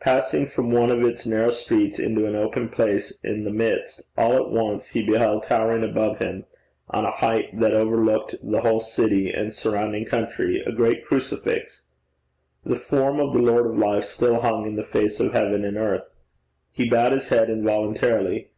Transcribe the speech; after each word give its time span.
Passing 0.00 0.46
from 0.46 0.72
one 0.72 0.90
of 0.90 1.04
its 1.04 1.24
narrow 1.24 1.52
streets 1.52 2.00
into 2.00 2.26
an 2.26 2.34
open 2.34 2.68
place 2.68 3.12
in 3.22 3.44
the 3.44 3.52
midst, 3.52 4.02
all 4.16 4.32
at 4.32 4.50
once 4.50 4.88
he 4.88 5.04
beheld, 5.06 5.44
towering 5.44 5.84
above 5.84 6.18
him, 6.18 6.46
on 6.90 7.04
a 7.04 7.12
height 7.12 7.56
that 7.60 7.72
overlooked 7.72 8.34
the 8.42 8.62
whole 8.62 8.80
city 8.80 9.30
and 9.30 9.52
surrounding 9.54 10.04
country, 10.04 10.60
a 10.66 10.72
great 10.72 11.06
crucifix. 11.06 11.82
The 12.64 12.74
form 12.74 13.20
of 13.20 13.32
the 13.32 13.38
Lord 13.40 13.66
of 13.66 13.78
Life 13.78 14.02
still 14.02 14.40
hung 14.40 14.66
in 14.66 14.74
the 14.74 14.82
face 14.82 15.20
of 15.20 15.32
heaven 15.32 15.64
and 15.64 15.76
earth. 15.76 16.08
He 16.72 16.90
bowed 16.90 17.12
his 17.12 17.28
head 17.28 17.48
involuntarily. 17.48 18.48